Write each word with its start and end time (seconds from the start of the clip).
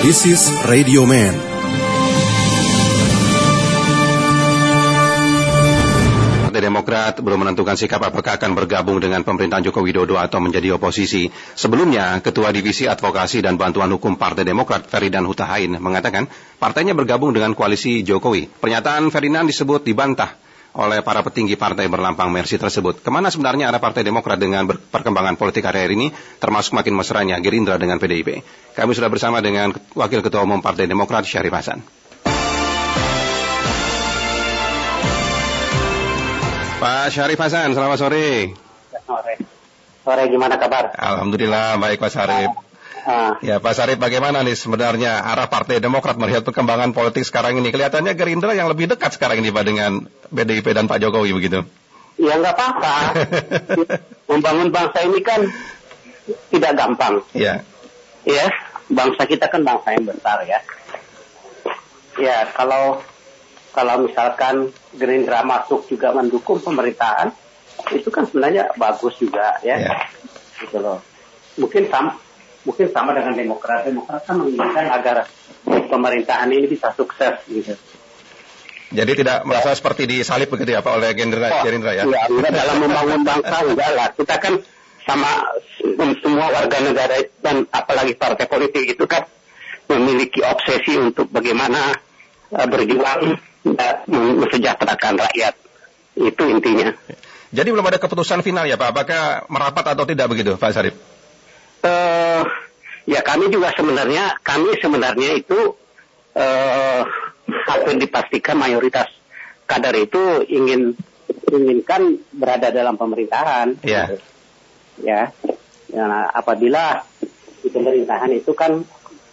This 0.00 0.24
is 0.24 0.40
Radio 0.64 1.04
Man. 1.04 1.36
Partai 6.40 6.62
Demokrat 6.64 7.20
belum 7.20 7.44
menentukan 7.44 7.76
sikap 7.76 8.00
apakah 8.08 8.40
akan 8.40 8.56
bergabung 8.56 8.96
dengan 8.96 9.20
pemerintahan 9.20 9.60
Joko 9.60 9.84
Widodo 9.84 10.16
atau 10.16 10.40
menjadi 10.40 10.80
oposisi. 10.80 11.28
Sebelumnya, 11.52 12.16
Ketua 12.24 12.48
Divisi 12.48 12.88
Advokasi 12.88 13.44
dan 13.44 13.60
Bantuan 13.60 13.92
Hukum 13.92 14.16
Partai 14.16 14.48
Demokrat 14.48 14.88
Ferdinand 14.88 15.28
Hutahain 15.28 15.76
mengatakan 15.76 16.32
partainya 16.56 16.96
bergabung 16.96 17.36
dengan 17.36 17.52
koalisi 17.52 18.00
Jokowi. 18.00 18.48
Pernyataan 18.48 19.12
Ferdinand 19.12 19.52
disebut 19.52 19.84
dibantah 19.84 20.32
oleh 20.74 21.02
para 21.02 21.26
petinggi 21.26 21.58
partai 21.58 21.90
berlampang 21.90 22.30
Mersi 22.30 22.54
tersebut. 22.54 23.02
Ke 23.02 23.10
mana 23.10 23.32
sebenarnya 23.32 23.70
arah 23.70 23.82
Partai 23.82 24.06
Demokrat 24.06 24.38
dengan 24.38 24.68
perkembangan 24.70 25.34
politik 25.34 25.66
hari 25.66 25.90
ini, 25.90 26.14
termasuk 26.38 26.78
makin 26.78 26.94
mesranya 26.94 27.42
Gerindra 27.42 27.74
dengan 27.74 27.98
PDIP? 27.98 28.44
Kami 28.78 28.92
sudah 28.94 29.10
bersama 29.10 29.42
dengan 29.42 29.74
Wakil 29.98 30.22
Ketua 30.22 30.46
Umum 30.46 30.62
Partai 30.62 30.86
Demokrat 30.86 31.26
Syarif 31.26 31.50
Hasan. 31.50 31.82
Pak 36.80 37.12
Syarif 37.12 37.36
Hasan, 37.36 37.74
selamat 37.74 37.98
sore. 37.98 38.54
Sore. 39.04 39.34
Sore 40.00 40.22
gimana 40.32 40.56
kabar? 40.56 40.94
Alhamdulillah 40.96 41.76
baik 41.76 41.98
Pak 41.98 42.10
Syarif. 42.14 42.69
Ah, 43.00 43.38
Ya 43.40 43.56
Pak 43.56 43.72
Syarif 43.72 43.96
bagaimana 43.96 44.44
nih 44.44 44.52
sebenarnya 44.52 45.24
arah 45.24 45.48
Partai 45.48 45.80
Demokrat 45.80 46.20
melihat 46.20 46.44
perkembangan 46.44 46.92
politik 46.92 47.24
sekarang 47.24 47.56
ini? 47.56 47.72
Kelihatannya 47.72 48.12
Gerindra 48.12 48.52
yang 48.52 48.68
lebih 48.68 48.90
dekat 48.90 49.16
sekarang 49.16 49.40
ini 49.40 49.48
Pak 49.48 49.64
dengan 49.64 50.04
PDIP 50.28 50.76
dan 50.76 50.84
Pak 50.84 51.00
Jokowi 51.00 51.32
begitu. 51.32 51.64
ya 52.20 52.36
nggak 52.36 52.52
apa-apa. 52.52 52.96
Membangun 54.30 54.68
bangsa 54.68 55.00
ini 55.08 55.24
kan 55.24 55.40
tidak 56.52 56.72
gampang, 56.76 57.24
Ya, 57.32 57.64
ya. 58.22 58.46
Bangsa 58.90 59.24
kita 59.24 59.48
kan 59.48 59.64
bangsa 59.64 59.96
yang 59.96 60.04
besar 60.04 60.44
ya. 60.44 60.60
Ya 62.20 62.44
kalau 62.52 63.00
kalau 63.70 64.04
misalkan 64.04 64.74
Gerindra 64.92 65.46
masuk 65.46 65.86
juga 65.88 66.10
mendukung 66.12 66.58
pemerintahan, 66.60 67.30
itu 67.94 68.10
kan 68.10 68.26
sebenarnya 68.28 68.74
bagus 68.76 69.16
juga 69.16 69.56
ya. 69.64 69.78
ya. 69.78 69.96
Gitu 70.60 70.76
loh. 70.76 71.00
Mungkin 71.56 71.88
sama 71.88 72.18
mungkin 72.64 72.86
sama 72.92 73.16
dengan 73.16 73.34
Demokrat. 73.36 73.86
Demokrat 73.88 74.22
kan 74.24 74.36
menginginkan 74.40 74.86
agar 74.90 75.16
pemerintahan 75.64 76.48
ini 76.52 76.66
bisa 76.68 76.92
sukses 76.94 77.40
gitu. 77.48 77.74
Jadi 78.90 79.22
tidak 79.22 79.46
merasa 79.46 79.70
seperti 79.70 80.02
disalip 80.10 80.50
begitu 80.50 80.74
ya 80.74 80.82
Pak 80.82 80.92
oleh 80.98 81.14
Gerindra, 81.14 81.46
Oh, 81.46 81.62
Gerindra 81.62 81.94
ya? 81.94 82.02
Iya, 82.10 82.26
enggak 82.26 82.52
dalam 82.58 82.76
membangun 82.82 83.22
bangsa 83.22 83.56
enggak 83.62 83.90
lah. 83.94 84.08
Kita 84.18 84.34
kan 84.42 84.54
sama 85.06 85.46
semua 86.18 86.50
warga 86.50 86.78
negara 86.82 87.22
dan 87.38 87.70
apalagi 87.70 88.18
partai 88.18 88.50
politik 88.50 88.98
itu 88.98 89.04
kan 89.06 89.30
memiliki 89.86 90.42
obsesi 90.42 90.98
untuk 90.98 91.30
bagaimana 91.30 91.94
eh, 92.50 92.66
berjuang 92.66 93.38
dan 93.78 93.94
mensejahterakan 94.10 95.22
rakyat. 95.22 95.54
Itu 96.18 96.50
intinya. 96.50 96.90
Jadi 97.50 97.68
belum 97.70 97.86
ada 97.86 97.98
keputusan 98.02 98.42
final 98.42 98.66
ya 98.66 98.74
Pak, 98.74 98.90
apakah 98.90 99.22
merapat 99.50 99.84
atau 99.94 100.02
tidak 100.02 100.26
begitu 100.34 100.58
Pak 100.58 100.70
Syarif? 100.74 100.94
Eh 101.80 102.42
ya 103.08 103.20
kami 103.24 103.48
juga 103.48 103.72
sebenarnya 103.74 104.38
kami 104.44 104.76
sebenarnya 104.78 105.30
itu 105.38 105.58
eh 106.36 107.02
hampir 107.66 107.98
dipastikan 107.98 108.56
mayoritas 108.60 109.10
kader 109.66 109.96
itu 109.98 110.44
ingin 110.50 110.94
inginkan 111.50 112.18
berada 112.34 112.70
dalam 112.70 112.98
pemerintahan. 112.98 113.78
Iya. 113.82 114.18
Ya. 115.00 115.22
Ya, 115.90 116.06
apabila 116.30 117.02
di 117.60 117.66
pemerintahan 117.66 118.30
itu 118.30 118.54
kan 118.54 118.78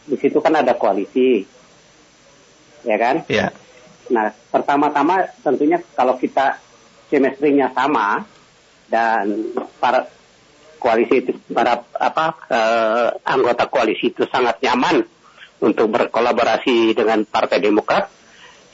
di 0.10 0.18
situ 0.18 0.42
kan 0.42 0.58
ada 0.58 0.74
koalisi. 0.74 1.46
Ya 2.82 2.98
kan? 2.98 3.22
Ya, 3.30 3.54
Nah, 4.08 4.32
pertama-tama 4.52 5.28
tentunya 5.44 5.84
kalau 5.96 6.16
kita 6.16 6.60
chemistry-nya 7.12 7.72
sama 7.76 8.24
dan 8.88 9.52
para 9.80 10.08
koalisi 10.78 11.26
itu 11.26 11.32
para 11.52 11.82
apa 11.98 12.26
eh, 12.48 13.08
anggota 13.26 13.66
koalisi 13.68 14.14
itu 14.14 14.24
sangat 14.30 14.62
nyaman 14.62 15.04
untuk 15.58 15.90
berkolaborasi 15.90 16.94
dengan 16.94 17.26
Partai 17.26 17.58
Demokrat, 17.58 18.14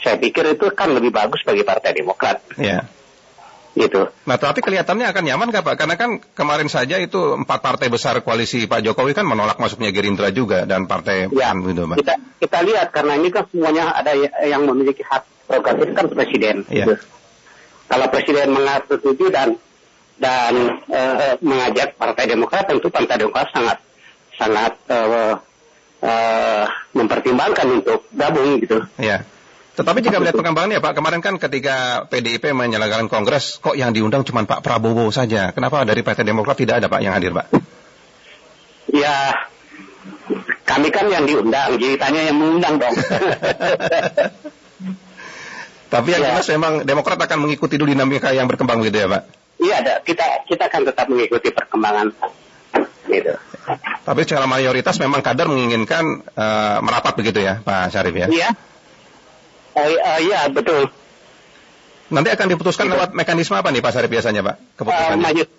saya 0.03 0.19
pikir 0.19 0.59
itu 0.59 0.67
kan 0.75 0.91
lebih 0.91 1.15
bagus 1.15 1.39
bagi 1.41 1.63
Partai 1.63 1.95
Demokrat 1.95 2.43
ya. 2.59 2.83
gitu. 3.73 4.11
Nah, 4.27 4.37
tapi 4.37 4.59
kelihatannya 4.59 5.07
akan 5.09 5.23
nyaman 5.23 5.47
nggak 5.49 5.63
Pak? 5.63 5.75
Karena 5.79 5.95
kan 5.95 6.19
kemarin 6.35 6.67
saja 6.67 6.99
itu 6.99 7.39
empat 7.39 7.63
partai 7.63 7.87
besar 7.87 8.19
koalisi 8.19 8.67
Pak 8.67 8.83
Jokowi 8.83 9.15
kan 9.15 9.23
menolak 9.25 9.57
masuknya 9.57 9.89
Gerindra 9.89 10.29
juga 10.29 10.67
dan 10.67 10.85
partai 10.85 11.31
Ya, 11.31 11.49
PAN 11.55 11.63
gitu 11.71 11.87
Pak. 11.87 11.97
kita 12.03 12.13
kita 12.43 12.59
lihat 12.67 12.87
karena 12.91 13.13
ini 13.17 13.31
kan 13.31 13.47
semuanya 13.47 13.95
ada 13.95 14.11
yang 14.43 14.67
memiliki 14.67 15.01
hak 15.01 15.23
prerogatif 15.47 15.89
kan 15.95 16.05
presiden. 16.11 16.67
Iya. 16.67 16.85
Gitu. 16.85 16.93
Kalau 17.83 18.05
presiden 18.11 18.51
mengatur 18.51 18.99
setuju 18.99 19.31
dan 19.31 19.55
dan 20.17 20.53
eh, 20.89 21.35
mengajak 21.41 21.97
Partai 21.97 22.25
Demokrat, 22.29 22.69
tentu 22.69 22.89
Partai 22.93 23.17
Demokrat 23.17 23.49
sangat 23.53 23.77
sangat 24.37 24.73
eh, 24.89 25.33
eh, 26.03 26.65
mempertimbangkan 26.93 27.67
untuk 27.81 28.05
gabung 28.13 28.61
gitu. 28.61 28.85
Ya. 29.01 29.25
Tetapi 29.73 30.05
jika 30.05 30.21
melihat 30.21 30.37
perkembangannya 30.37 30.85
Pak, 30.85 30.93
kemarin 30.93 31.21
kan 31.25 31.41
ketika 31.41 32.05
PDIP 32.05 32.53
menyelenggarakan 32.53 33.09
kongres, 33.09 33.57
kok 33.57 33.73
yang 33.73 33.89
diundang 33.89 34.21
cuma 34.21 34.45
Pak 34.45 34.61
Prabowo 34.61 35.09
saja? 35.09 35.49
Kenapa 35.49 35.81
dari 35.81 36.05
Partai 36.05 36.21
Demokrat 36.21 36.61
tidak 36.61 36.77
ada 36.77 36.85
Pak 36.93 37.01
yang 37.01 37.17
hadir 37.17 37.33
Pak? 37.33 37.49
Ya, 38.93 39.33
kami 40.69 40.93
kan 40.93 41.09
yang 41.09 41.25
diundang, 41.25 41.81
jadi 41.81 41.97
tanya 41.97 42.21
yang 42.29 42.37
mengundang 42.37 42.77
dong. 42.77 42.93
Tapi 45.93 46.09
yang 46.09 46.21
Ya. 46.21 46.37
jelas 46.37 46.49
memang 46.53 46.85
Demokrat 46.85 47.17
akan 47.17 47.41
mengikuti 47.41 47.81
dulu 47.81 47.89
dinamika 47.89 48.29
yang 48.29 48.45
berkembang 48.45 48.85
gitu 48.85 48.93
ya 48.93 49.09
Pak? 49.09 49.25
Iya, 49.63 49.75
ada. 49.79 49.93
kita 50.03 50.43
kita 50.43 50.63
akan 50.67 50.81
tetap 50.91 51.07
mengikuti 51.07 51.49
perkembangan 51.55 52.11
gitu. 53.07 53.33
Tapi 54.03 54.19
secara 54.27 54.43
mayoritas 54.43 54.99
memang 54.99 55.23
kader 55.23 55.47
menginginkan 55.47 56.03
eh, 56.35 56.77
merapat 56.83 57.15
begitu 57.15 57.39
ya 57.39 57.63
Pak 57.63 57.95
Syarif 57.95 58.15
ya? 58.15 58.27
Iya. 58.27 58.49
Oh, 59.73 59.87
iya, 59.89 60.11
iya, 60.21 60.41
betul. 60.51 60.91
Nanti 62.13 62.29
akan 62.29 62.47
diputuskan 62.53 62.91
lewat 62.93 63.17
mekanisme 63.17 63.57
apa 63.57 63.73
nih 63.73 63.81
Pak 63.81 63.91
Syarif 63.95 64.11
biasanya 64.11 64.41
Pak? 64.43 64.55
Eh, 64.59 64.75
Keputusannya? 64.77 65.23
majelis, 65.23 65.49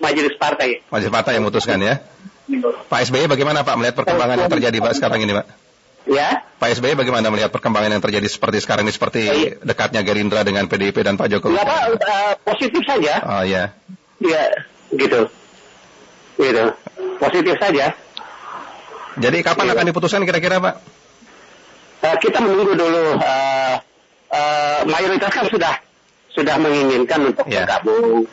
majelis 0.00 0.34
partai. 0.40 0.68
Majelis 0.88 1.12
partai 1.12 1.32
yang 1.38 1.44
memutuskan 1.46 1.78
ya? 1.78 1.94
Pak 2.90 3.00
SBY 3.06 3.30
bagaimana 3.30 3.62
Pak 3.62 3.74
melihat 3.78 3.94
perkembangan 4.02 4.36
yang 4.44 4.50
terjadi 4.50 4.76
Pak 4.82 4.92
sekarang 4.98 5.22
ini 5.22 5.32
Pak? 5.36 5.46
Ya, 6.02 6.42
Pak 6.58 6.74
SBY 6.74 6.98
bagaimana 6.98 7.30
melihat 7.30 7.54
perkembangan 7.54 7.94
yang 7.94 8.02
terjadi 8.02 8.26
seperti 8.26 8.58
sekarang 8.58 8.82
ini 8.82 8.90
seperti 8.90 9.22
Baik. 9.22 9.50
dekatnya 9.62 10.02
Gerindra 10.02 10.42
dengan 10.42 10.66
PDIP 10.66 10.98
dan 10.98 11.14
Pak 11.14 11.30
Jokowi? 11.30 11.54
nggak 11.54 11.62
apa, 11.62 11.78
eh, 11.94 12.32
positif 12.42 12.82
saja. 12.82 13.14
Oh 13.22 13.44
ya. 13.46 13.70
Ya, 14.18 14.42
gitu. 14.90 15.30
Gitu. 16.34 16.64
Positif 17.18 17.54
saja. 17.54 17.94
Jadi 19.14 19.38
kapan 19.40 19.70
Iya. 19.70 19.72
akan 19.76 19.86
diputuskan 19.86 20.22
kira-kira 20.24 20.58
Pak? 20.58 20.74
Eh, 22.02 22.16
kita 22.18 22.42
menunggu 22.42 22.74
dulu. 22.74 23.22
eh, 23.22 23.76
eh, 24.32 24.80
mayoritas 24.82 25.30
kan 25.30 25.46
sudah 25.46 25.78
sudah 26.32 26.56
menginginkan 26.58 27.30
untuk 27.30 27.46
Ya. 27.46 27.62
bergabung. 27.62 28.26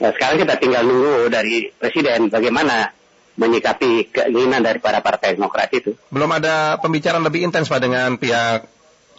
Nah, 0.00 0.10
sekarang 0.12 0.36
kita 0.38 0.54
tinggal 0.58 0.82
nunggu 0.84 1.28
dari 1.28 1.72
presiden 1.72 2.28
bagaimana 2.28 2.92
menyikapi 3.34 4.10
keinginan 4.10 4.60
dari 4.60 4.78
para 4.78 4.98
partai 5.00 5.34
Demokrat 5.34 5.70
itu. 5.70 5.94
Belum 6.10 6.28
ada 6.30 6.78
pembicaraan 6.78 7.22
lebih 7.22 7.46
intens 7.46 7.68
Pak 7.68 7.80
dengan 7.80 8.16
pihak 8.16 8.66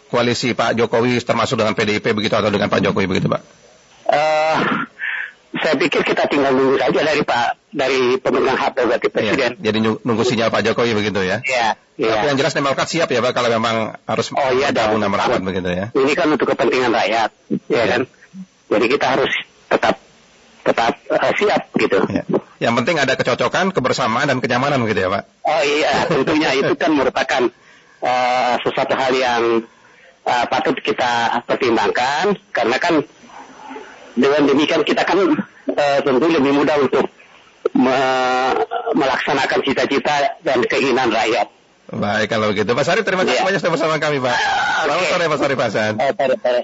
koalisi 0.08 0.52
Pak 0.52 0.76
Jokowi 0.76 1.16
termasuk 1.20 1.56
dengan 1.56 1.72
PDIP 1.72 2.12
begitu 2.12 2.36
atau 2.36 2.52
dengan 2.52 2.68
Pak 2.68 2.84
Jokowi 2.84 3.06
begitu 3.08 3.28
Pak? 3.28 3.42
eh 4.02 4.58
saya 5.52 5.76
pikir 5.76 6.00
kita 6.02 6.26
tinggal 6.26 6.52
nunggu 6.52 6.76
saja 6.76 7.00
dari 7.00 7.22
Pak 7.22 7.46
dari 7.72 8.16
pemegang 8.16 8.56
hak 8.56 8.72
prerogatif 8.72 9.08
presiden. 9.12 9.56
Iya. 9.56 9.64
Jadi 9.72 9.78
nunggu 10.04 10.24
sinyal 10.24 10.48
Pak 10.48 10.64
Jokowi 10.64 10.92
begitu 10.92 11.20
ya? 11.22 11.40
Iya, 11.40 11.76
iya. 11.96 12.12
Tapi 12.18 12.26
yang 12.28 12.38
jelas 12.40 12.52
Demokrat 12.52 12.88
siap 12.88 13.08
ya 13.08 13.20
Pak 13.20 13.32
kalau 13.32 13.48
memang 13.48 13.96
harus 14.04 14.32
Oh, 14.32 14.50
iya 14.52 14.68
bergabung 14.72 15.00
dong. 15.00 15.08
dan 15.08 15.10
merapat 15.12 15.40
begitu 15.40 15.68
ya? 15.72 15.86
Ini 15.92 16.12
kan 16.12 16.28
untuk 16.28 16.48
kepentingan 16.52 16.92
rakyat, 16.92 17.30
ya 17.48 17.56
Iya. 17.68 17.84
kan. 17.88 18.00
Jadi 18.72 18.86
kita 18.88 19.06
harus 19.16 19.32
tetap 19.68 19.94
tetap 20.62 20.92
eh, 21.08 21.32
siap 21.36 21.62
gitu. 21.76 21.98
Ya. 22.08 22.24
Yang 22.62 22.74
penting 22.78 22.96
ada 22.96 23.14
kecocokan, 23.14 23.74
kebersamaan 23.74 24.30
dan 24.30 24.38
kenyamanan 24.38 24.78
begitu 24.78 25.02
ya 25.02 25.10
Pak? 25.10 25.22
Oh 25.42 25.62
iya, 25.66 26.06
tentunya 26.06 26.54
itu 26.62 26.72
kan 26.78 26.94
merupakan 26.94 27.42
eh, 28.00 28.54
sesuatu 28.62 28.94
hal 28.94 29.12
yang 29.12 29.42
eh, 30.22 30.44
patut 30.46 30.78
kita 30.78 31.42
pertimbangkan 31.42 32.38
karena 32.50 32.78
kan 32.78 33.02
dengan 34.14 34.42
demikian 34.46 34.86
kita 34.86 35.02
kan 35.02 35.18
eh, 35.66 35.98
tentu 36.00 36.26
lebih 36.30 36.54
mudah 36.54 36.78
untuk 36.78 37.10
me- 37.74 38.54
melaksanakan 38.94 39.58
cita-cita 39.60 40.38
dan 40.40 40.62
keinginan 40.62 41.10
rakyat. 41.10 41.50
Baik 41.92 42.30
kalau 42.30 42.54
begitu. 42.54 42.70
Pak 42.70 42.84
Sarif 42.86 43.02
terima 43.02 43.26
kasih 43.26 43.42
Iya. 43.42 43.46
banyak 43.50 43.58
sudah 43.58 43.72
bersama 43.74 43.94
kami 43.98 44.16
Pak. 44.16 44.36
Selamat 44.86 45.02
Oke. 45.02 45.10
sore 45.10 45.24
Pak 45.26 45.38
Sarif 45.42 45.58
Hasan. 45.58 45.92
Tere. 45.98 46.60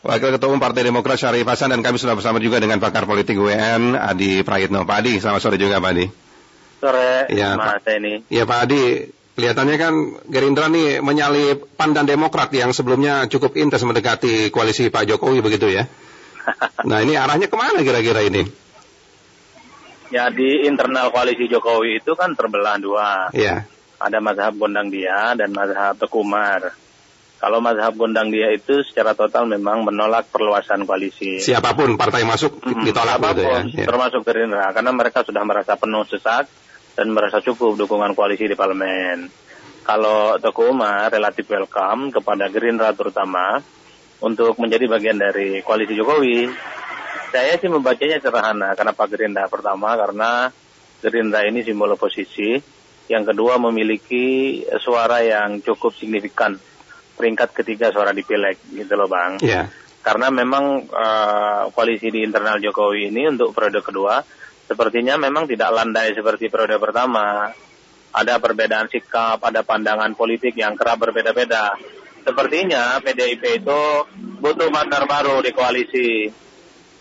Wakil 0.00 0.32
Ketua 0.32 0.48
Umum 0.48 0.64
Partai 0.64 0.80
Demokrat 0.88 1.20
Syarif 1.20 1.44
Hasan 1.44 1.76
dan 1.76 1.84
kami 1.84 2.00
sudah 2.00 2.16
bersama 2.16 2.40
juga 2.40 2.56
dengan 2.56 2.80
pakar 2.80 3.04
politik 3.04 3.36
UN 3.36 3.92
Adi 3.92 4.40
Prayitno. 4.40 4.88
Pak 4.88 4.96
Adi, 5.04 5.20
selamat 5.20 5.40
sore 5.44 5.56
juga 5.60 5.76
Pak 5.76 5.90
Adi. 5.92 6.06
Sore, 6.80 7.28
Iya, 7.28 7.60
Mas 7.60 7.84
ini. 7.84 8.24
Ya 8.32 8.48
Pak 8.48 8.58
Adi, 8.64 8.84
Kelihatannya 9.40 9.76
kan 9.80 9.94
Gerindra 10.28 10.68
nih 10.68 11.00
menyalip 11.00 11.72
pandan 11.78 12.04
Demokrat 12.04 12.52
yang 12.52 12.76
sebelumnya 12.76 13.24
cukup 13.24 13.56
intens 13.56 13.86
mendekati 13.88 14.52
koalisi 14.52 14.92
Pak 14.92 15.08
Jokowi 15.08 15.40
begitu 15.40 15.72
ya. 15.72 15.88
Nah 16.88 17.04
ini 17.04 17.16
arahnya 17.16 17.48
ke 17.48 17.56
mana 17.56 17.84
kira-kira 17.84 18.20
ini? 18.24 18.44
Ya 20.12 20.28
di 20.28 20.68
internal 20.68 21.08
koalisi 21.08 21.48
Jokowi 21.48 22.04
itu 22.04 22.12
kan 22.16 22.36
terbelah 22.36 22.76
dua. 22.76 23.32
Iya. 23.32 23.64
Ada 23.96 24.20
mazhab 24.20 24.56
Gondang 24.60 24.92
Dia 24.92 25.32
dan 25.36 25.56
mazhab 25.56 25.96
Tekumar. 25.96 26.76
Kalau 27.40 27.64
mazhab 27.64 27.96
Gondang 27.96 28.28
Dia 28.28 28.52
itu 28.52 28.84
secara 28.84 29.16
total 29.16 29.48
memang 29.48 29.80
menolak 29.80 30.28
perluasan 30.28 30.84
koalisi. 30.84 31.40
Siapa 31.40 31.72
pun 31.72 31.96
partai 31.96 32.28
masuk 32.28 32.60
ditolak 32.84 33.16
begitu 33.16 33.48
ya. 33.48 33.64
ya. 33.64 33.86
Termasuk 33.88 34.20
Gerindra 34.28 34.68
karena 34.76 34.92
mereka 34.92 35.24
sudah 35.24 35.40
merasa 35.40 35.72
penuh 35.80 36.04
sesak 36.04 36.52
dan 37.00 37.08
merasa 37.16 37.40
cukup 37.40 37.80
dukungan 37.80 38.12
koalisi 38.12 38.44
di 38.44 38.52
parlemen. 38.52 39.32
Kalau 39.88 40.36
Teguh 40.36 40.68
Umar 40.68 41.08
relatif 41.08 41.48
welcome 41.48 42.12
kepada 42.12 42.52
Gerindra 42.52 42.92
terutama 42.92 43.56
untuk 44.20 44.60
menjadi 44.60 44.84
bagian 44.84 45.16
dari 45.16 45.64
koalisi 45.64 45.96
Jokowi. 45.96 46.44
Saya 47.32 47.56
sih 47.56 47.72
membacanya 47.72 48.20
sederhana. 48.20 48.76
Kenapa 48.76 49.08
Gerindra? 49.08 49.48
Pertama 49.48 49.96
karena 49.96 50.52
Gerindra 51.00 51.48
ini 51.48 51.64
simbol 51.64 51.96
oposisi. 51.96 52.60
Yang 53.08 53.32
kedua 53.32 53.56
memiliki 53.56 54.60
suara 54.76 55.24
yang 55.24 55.64
cukup 55.64 55.96
signifikan. 55.96 56.60
Peringkat 57.20 57.52
ketiga 57.52 57.92
suara 57.92 58.16
di 58.16 58.24
pileg 58.24 58.56
gitu 58.72 58.96
loh 58.96 59.04
Bang. 59.04 59.36
Yeah. 59.44 59.68
Karena 60.00 60.32
memang 60.32 60.88
uh, 60.88 61.68
koalisi 61.76 62.08
di 62.08 62.24
internal 62.24 62.56
Jokowi 62.56 63.12
ini 63.12 63.28
untuk 63.28 63.52
periode 63.52 63.84
kedua 63.84 64.24
sepertinya 64.64 65.20
memang 65.20 65.44
tidak 65.44 65.68
landai 65.74 66.16
seperti 66.16 66.48
periode 66.48 66.80
pertama. 66.80 67.52
Ada 68.10 68.42
perbedaan 68.42 68.90
sikap, 68.90 69.38
ada 69.38 69.62
pandangan 69.62 70.16
politik 70.18 70.56
yang 70.58 70.74
kerap 70.74 70.98
berbeda-beda. 70.98 71.78
Sepertinya 72.26 72.98
PDIP 72.98 73.62
itu 73.62 73.80
butuh 74.42 74.66
partner 74.66 75.06
baru 75.06 75.38
di 75.44 75.50
koalisi 75.54 76.26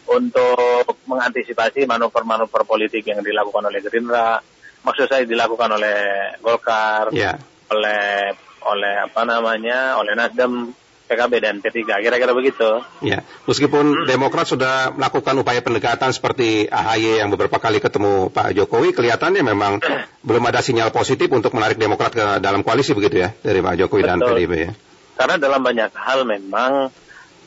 untuk 0.10 0.86
mengantisipasi 1.06 1.86
manuver-manuver 1.86 2.66
politik 2.66 3.06
yang 3.06 3.22
dilakukan 3.22 3.70
oleh 3.70 3.80
Gerindra, 3.82 4.42
maksud 4.86 5.06
saya 5.06 5.26
dilakukan 5.26 5.70
oleh 5.78 5.98
Golkar, 6.42 7.14
yeah. 7.14 7.38
oleh 7.70 8.34
oleh 8.66 9.08
apa 9.08 9.22
namanya, 9.24 10.00
oleh 10.00 10.16
Nasdem, 10.18 10.74
PKB 11.10 11.34
dan 11.42 11.56
P3, 11.58 12.06
kira-kira 12.06 12.38
begitu. 12.38 12.86
Ya, 13.02 13.26
meskipun 13.50 14.06
Demokrat 14.06 14.46
sudah 14.46 14.94
melakukan 14.94 15.42
upaya 15.42 15.58
pendekatan 15.66 16.14
seperti 16.14 16.70
AHY 16.70 17.26
yang 17.26 17.34
beberapa 17.34 17.58
kali 17.58 17.82
ketemu 17.82 18.30
Pak 18.30 18.54
Jokowi, 18.54 18.94
kelihatannya 18.94 19.42
memang 19.42 19.82
belum 20.28 20.44
ada 20.46 20.62
sinyal 20.62 20.94
positif 20.94 21.26
untuk 21.34 21.58
menarik 21.58 21.82
Demokrat 21.82 22.14
ke 22.14 22.26
dalam 22.38 22.62
koalisi 22.62 22.94
begitu 22.94 23.26
ya 23.26 23.34
dari 23.42 23.58
Pak 23.66 23.76
Jokowi 23.82 24.06
Betul. 24.06 24.12
dan 24.14 24.18
PDIP 24.22 24.54
ya. 24.54 24.72
Karena 25.20 25.36
dalam 25.42 25.62
banyak 25.66 25.92
hal 25.98 26.24
memang 26.24 26.94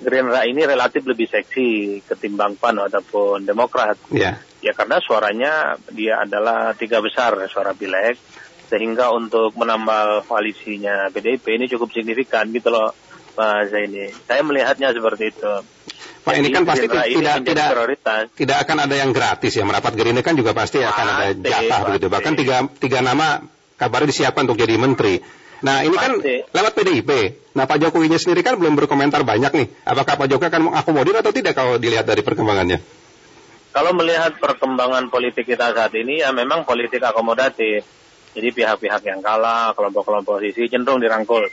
Gerindra 0.03 0.43
ini 0.51 0.67
relatif 0.67 1.07
lebih 1.07 1.31
seksi 1.31 2.03
ketimbang 2.03 2.59
PAN 2.59 2.75
ataupun 2.75 3.47
Demokrat. 3.47 3.95
Ya. 4.11 4.43
Ya 4.59 4.75
karena 4.75 4.99
suaranya 4.99 5.79
dia 5.95 6.27
adalah 6.27 6.75
tiga 6.75 6.99
besar 6.99 7.39
suara 7.47 7.71
pileg 7.75 8.19
sehingga 8.73 9.13
untuk 9.13 9.53
menambal 9.53 10.25
koalisinya 10.25 11.13
PDIP 11.13 11.45
ini 11.61 11.69
cukup 11.69 11.93
signifikan 11.93 12.49
gitu 12.49 12.73
loh 12.73 12.97
Pak 13.37 13.69
Zaini. 13.69 14.09
Saya 14.25 14.41
melihatnya 14.41 14.97
seperti 14.97 15.29
itu. 15.29 15.53
Pak 16.23 16.35
ini 16.39 16.49
kan 16.49 16.65
pasti 16.65 16.87
tidak 16.89 17.45
tidak 17.45 17.69
prioritas. 17.75 18.25
tidak 18.33 18.57
akan 18.65 18.77
ada 18.89 18.95
yang 18.95 19.11
gratis 19.11 19.53
ya 19.59 19.67
merapat 19.67 19.93
Gerindra 19.99 20.23
kan 20.25 20.39
juga 20.39 20.57
pasti 20.57 20.81
akan 20.81 21.07
ada 21.13 21.27
jatah 21.37 21.81
begitu. 21.93 22.07
Bahkan 22.09 22.33
tiga 22.39 22.57
tiga 22.81 22.99
nama 23.05 23.45
kabarnya 23.77 24.09
disiapkan 24.09 24.49
untuk 24.49 24.57
jadi 24.57 24.81
menteri. 24.81 25.21
Nah 25.67 25.85
ini 25.85 25.97
kan 25.99 26.23
lewat 26.49 26.73
PDIP. 26.79 27.11
Nah 27.59 27.69
Pak 27.69 27.77
Jokowi 27.83 28.09
sendiri 28.17 28.41
kan 28.41 28.57
belum 28.57 28.79
berkomentar 28.79 29.21
banyak 29.27 29.53
nih. 29.53 29.67
Apakah 29.85 30.17
Pak 30.17 30.27
Jokowi 30.33 30.49
akan 30.49 30.63
mengakomodir 30.73 31.15
atau 31.21 31.33
tidak 31.35 31.53
kalau 31.59 31.77
dilihat 31.77 32.07
dari 32.07 32.23
perkembangannya? 32.25 32.79
Kalau 33.73 33.93
melihat 33.97 34.37
perkembangan 34.37 35.09
politik 35.09 35.49
kita 35.49 35.73
saat 35.73 35.91
ini 35.97 36.23
ya 36.23 36.31
memang 36.31 36.63
politik 36.63 37.03
akomodatif. 37.03 38.02
Jadi 38.33 38.49
pihak-pihak 38.49 39.03
yang 39.05 39.21
kalah, 39.21 39.77
kelompok-kelompok 39.77 40.41
posisi 40.41 40.69
cenderung 40.73 41.05
dirangkul 41.05 41.45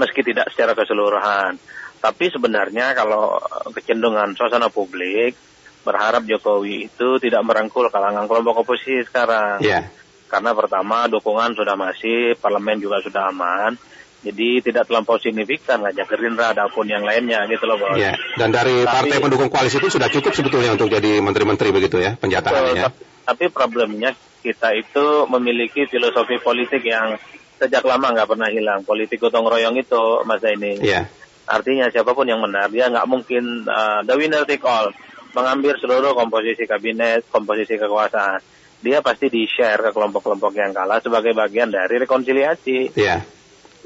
meski 0.00 0.20
tidak 0.24 0.48
secara 0.52 0.72
keseluruhan. 0.72 1.60
Tapi 2.00 2.32
sebenarnya 2.32 2.96
kalau 2.96 3.36
kecenderungan 3.76 4.32
suasana 4.32 4.72
publik 4.72 5.36
berharap 5.84 6.24
Jokowi 6.24 6.88
itu 6.88 7.08
tidak 7.20 7.44
merangkul 7.44 7.88
kalangan 7.92 8.24
kelompok 8.24 8.64
oposisi 8.64 9.04
sekarang. 9.04 9.60
Yeah. 9.60 9.88
Karena 10.28 10.56
pertama 10.56 11.10
dukungan 11.10 11.52
sudah 11.52 11.76
masih, 11.76 12.38
parlemen 12.40 12.80
juga 12.80 13.04
sudah 13.04 13.28
aman. 13.28 13.76
Jadi 14.20 14.60
tidak 14.60 14.84
terlampau 14.84 15.16
signifikan 15.16 15.80
ngajak 15.80 16.04
Gerindra 16.12 16.52
ataupun 16.52 16.84
yang 16.92 17.00
lainnya 17.08 17.40
gitu 17.48 17.64
loh 17.64 17.80
bos. 17.80 17.96
Yeah. 17.96 18.16
Dan 18.36 18.52
dari 18.52 18.84
tapi, 18.84 19.08
partai 19.08 19.18
pendukung 19.20 19.48
koalisi 19.48 19.80
itu 19.80 19.88
sudah 19.88 20.12
cukup 20.12 20.32
sebetulnya 20.36 20.76
untuk 20.76 20.92
jadi 20.92 21.24
menteri-menteri 21.24 21.72
begitu 21.72 22.00
ya 22.00 22.20
penjataannya. 22.20 22.84
Tapi, 22.84 23.00
tapi 23.24 23.44
problemnya 23.48 24.12
kita 24.40 24.72
itu 24.74 25.28
memiliki 25.28 25.86
filosofi 25.86 26.40
politik 26.40 26.82
yang 26.84 27.16
sejak 27.60 27.84
lama 27.84 28.16
nggak 28.16 28.28
pernah 28.28 28.48
hilang. 28.48 28.80
Politik 28.82 29.20
gotong 29.20 29.44
royong 29.44 29.76
itu, 29.76 30.24
Mas 30.24 30.40
ini. 30.48 30.80
Yeah. 30.80 31.06
Artinya 31.44 31.92
siapa 31.92 32.16
pun 32.16 32.24
yang 32.24 32.40
benar, 32.40 32.72
dia 32.72 32.88
nggak 32.88 33.04
mungkin 33.04 33.68
uh, 33.68 34.00
the 34.06 34.14
winner 34.16 34.48
take 34.48 34.64
all, 34.64 34.88
mengambil 35.36 35.76
seluruh 35.76 36.16
komposisi 36.16 36.64
kabinet, 36.64 37.28
komposisi 37.28 37.76
kekuasaan. 37.76 38.40
Dia 38.80 39.04
pasti 39.04 39.28
di-share 39.28 39.84
ke 39.84 39.90
kelompok-kelompok 39.92 40.56
yang 40.56 40.72
kalah 40.72 41.04
sebagai 41.04 41.36
bagian 41.36 41.68
dari 41.68 42.00
rekonsiliasi. 42.00 42.96
Yeah. 42.96 43.28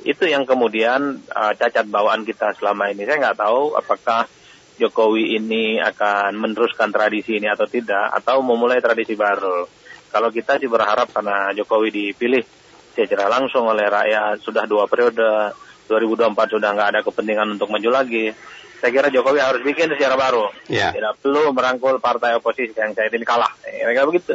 Itu 0.06 0.30
yang 0.30 0.46
kemudian 0.46 1.26
uh, 1.26 1.52
cacat 1.58 1.90
bawaan 1.90 2.22
kita 2.22 2.54
selama 2.54 2.94
ini. 2.94 3.02
Saya 3.02 3.18
nggak 3.18 3.38
tahu 3.42 3.74
apakah 3.74 4.30
Jokowi 4.74 5.38
ini 5.38 5.78
akan 5.78 6.34
meneruskan 6.34 6.90
tradisi 6.90 7.38
ini 7.38 7.46
atau 7.46 7.66
tidak, 7.66 8.10
atau 8.10 8.42
memulai 8.42 8.82
tradisi 8.82 9.14
baru. 9.14 9.66
Kalau 10.14 10.30
kita 10.30 10.62
sih 10.62 10.70
berharap 10.70 11.10
karena 11.10 11.50
Jokowi 11.50 11.90
dipilih 11.90 12.46
secara 12.94 13.26
langsung 13.26 13.66
oleh 13.66 13.90
rakyat 13.90 14.38
sudah 14.38 14.70
dua 14.70 14.86
periode 14.86 15.50
2024 15.90 16.54
sudah 16.54 16.70
nggak 16.70 16.88
ada 16.94 17.00
kepentingan 17.02 17.58
untuk 17.58 17.68
maju 17.68 17.90
lagi 17.90 18.30
saya 18.78 18.90
kira 18.94 19.08
Jokowi 19.10 19.40
harus 19.42 19.60
bikin 19.66 19.90
secara 19.92 20.14
baru 20.14 20.48
ya. 20.70 20.94
tidak 20.94 21.18
perlu 21.20 21.50
merangkul 21.50 21.98
partai 21.98 22.38
oposisi 22.38 22.72
yang 22.76 22.94
saya 22.94 23.10
ini 23.10 23.26
kalah 23.26 23.50
kira-kira 23.60 24.06
begitu 24.06 24.34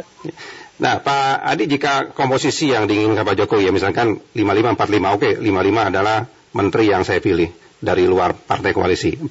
Nah, 0.79 1.03
Pak 1.03 1.43
Adi, 1.43 1.67
jika 1.67 2.15
komposisi 2.15 2.71
yang 2.71 2.87
diinginkan 2.87 3.27
Pak 3.27 3.35
Jokowi 3.35 3.67
ya 3.67 3.71
misalkan 3.75 4.15
55-45, 4.31 5.11
oke, 5.11 5.29
55 5.43 5.91
adalah 5.91 6.23
menteri 6.55 6.87
yang 6.87 7.03
saya 7.03 7.19
pilih 7.19 7.51
dari 7.83 8.07
luar 8.07 8.31
partai 8.31 8.71
koalisi. 8.71 9.11
45 9.19 9.27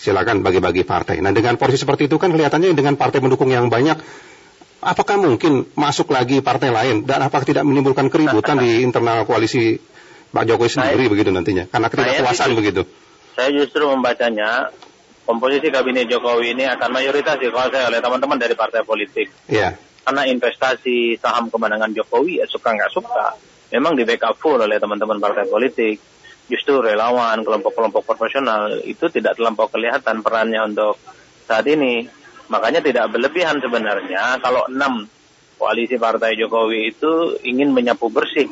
silakan 0.00 0.40
bagi-bagi 0.40 0.88
partai. 0.88 1.20
Nah, 1.20 1.28
dengan 1.36 1.60
porsi 1.60 1.76
seperti 1.76 2.08
itu 2.08 2.16
kan 2.16 2.32
kelihatannya 2.32 2.72
dengan 2.72 2.96
partai 2.96 3.20
pendukung 3.20 3.52
yang 3.52 3.68
banyak 3.68 4.00
apakah 4.82 5.16
mungkin 5.16 5.70
masuk 5.78 6.10
lagi 6.10 6.42
partai 6.42 6.74
lain 6.74 7.06
dan 7.06 7.22
apakah 7.22 7.46
tidak 7.46 7.62
menimbulkan 7.62 8.10
keributan 8.10 8.58
di 8.58 8.82
internal 8.82 9.22
koalisi 9.22 9.78
Pak 10.32 10.44
Jokowi 10.48 10.70
sendiri 10.72 11.06
saya, 11.06 11.12
begitu 11.12 11.30
nantinya 11.30 11.64
karena 11.70 11.86
ketidakpuasan 11.86 12.50
begitu? 12.58 12.82
Saya 13.32 13.48
justru 13.54 13.86
membacanya 13.86 14.74
komposisi 15.22 15.70
kabinet 15.70 16.10
Jokowi 16.10 16.58
ini 16.58 16.66
akan 16.66 16.90
mayoritas 16.90 17.38
dikuasai 17.38 17.86
oleh 17.88 18.02
teman-teman 18.02 18.36
dari 18.36 18.58
partai 18.58 18.82
politik. 18.82 19.30
Iya. 19.46 19.78
Karena 20.02 20.26
investasi 20.26 21.16
saham 21.22 21.46
kemenangan 21.46 21.94
Jokowi 21.94 22.42
ya 22.42 22.46
suka 22.50 22.74
nggak 22.74 22.90
suka 22.90 23.38
memang 23.72 23.96
di 23.96 24.04
backup 24.04 24.36
full 24.36 24.60
oleh 24.60 24.76
teman-teman 24.76 25.16
partai 25.22 25.48
politik. 25.48 25.96
Justru 26.50 26.84
relawan, 26.84 27.40
kelompok-kelompok 27.40 28.04
profesional 28.04 28.82
itu 28.84 29.08
tidak 29.08 29.40
terlampau 29.40 29.72
kelihatan 29.72 30.20
perannya 30.20 30.60
untuk 30.68 31.00
saat 31.48 31.64
ini 31.64 32.04
Makanya 32.52 32.84
tidak 32.84 33.08
berlebihan 33.08 33.64
sebenarnya 33.64 34.36
kalau 34.44 34.68
enam 34.68 35.08
koalisi 35.56 35.96
partai 35.96 36.36
Jokowi 36.36 36.92
itu 36.92 37.40
ingin 37.48 37.72
menyapu 37.72 38.12
bersih 38.12 38.50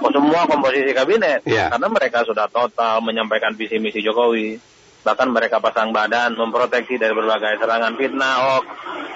oh, 0.00 0.08
semua 0.08 0.48
komposisi 0.48 0.96
kabinet. 0.96 1.44
Yeah. 1.44 1.68
Karena 1.68 1.88
mereka 1.92 2.24
sudah 2.24 2.48
total 2.48 3.04
menyampaikan 3.04 3.52
visi 3.52 3.76
misi 3.76 4.00
Jokowi. 4.00 4.56
Bahkan 5.04 5.28
mereka 5.28 5.60
pasang 5.60 5.92
badan 5.92 6.32
memproteksi 6.32 6.96
dari 6.96 7.12
berbagai 7.12 7.60
serangan 7.60 7.92
fitnah, 8.00 8.34
hoax, 8.40 8.64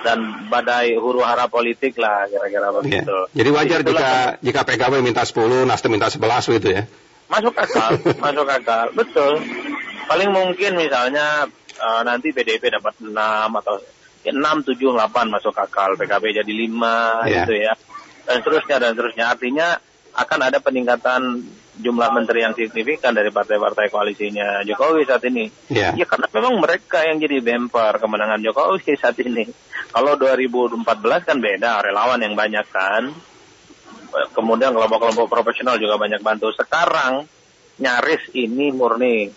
dan 0.04 0.44
badai 0.52 1.00
huru 1.00 1.25
hara 1.25 1.49
politik 1.49 1.97
lah 1.97 2.28
kira-kira 2.28 2.68
begitu. 2.76 3.16
Yeah. 3.32 3.37
Jadi 3.40 3.49
wajar 3.56 3.80
Jadi 3.80 3.90
jika 3.97 4.11
jika 4.44 4.61
PKB 4.68 4.94
minta 5.00 5.25
10, 5.25 5.64
Nasdem 5.64 5.97
minta 5.97 6.12
11 6.12 6.56
gitu 6.61 6.68
ya? 6.76 6.85
Masuk 7.32 7.56
akal, 7.56 7.97
masuk 8.25 8.49
akal, 8.49 8.92
betul. 8.92 9.40
Paling 10.08 10.28
mungkin 10.32 10.76
misalnya 10.76 11.49
uh, 11.80 12.02
nanti 12.04 12.37
PDIP 12.37 12.68
dapat 12.68 12.97
6 13.00 13.12
atau 13.64 13.80
6, 14.26 14.34
7, 14.34 14.75
8 14.75 15.34
masuk 15.34 15.54
akal, 15.54 15.94
PKB 15.94 16.42
jadi 16.42 16.52
5 16.52 16.70
yeah. 16.75 17.26
gitu 17.42 17.52
ya. 17.54 17.72
Dan 18.28 18.34
seterusnya 18.42 18.76
dan 18.82 18.90
seterusnya. 18.92 19.25
Artinya 19.30 19.68
akan 20.18 20.40
ada 20.42 20.58
peningkatan 20.58 21.22
jumlah 21.78 22.10
menteri 22.10 22.42
yang 22.42 22.58
signifikan 22.58 23.14
dari 23.14 23.30
partai-partai 23.30 23.87
koalisinya 23.88 24.66
Jokowi 24.66 25.06
saat 25.06 25.22
ini. 25.30 25.46
Yeah. 25.70 25.94
Ya 25.94 26.04
karena 26.04 26.26
memang 26.34 26.58
mereka 26.58 27.06
yang 27.06 27.22
jadi 27.22 27.38
bemper 27.38 28.02
kemenangan 28.02 28.42
Jokowi 28.42 28.94
saat 29.02 29.16
ini. 29.22 29.46
Kalau 29.88 30.18
2014 30.18 30.84
kan 31.25 31.38
beda, 31.38 31.80
relawan 31.80 32.20
yang 32.20 32.34
banyak 32.34 32.66
kan. 32.68 33.04
kemudian 34.08 34.72
kelompok-kelompok 34.72 35.28
profesional 35.28 35.76
juga 35.76 36.00
banyak 36.00 36.25
bantu. 36.25 36.48
Sekarang 36.56 37.28
nyaris 37.76 38.25
ini 38.34 38.72
murni 38.72 39.28